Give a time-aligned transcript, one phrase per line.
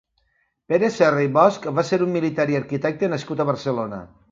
[0.71, 4.05] Pere Serra i Bosch va ser un militar i arquitecte nascut a Barcelona.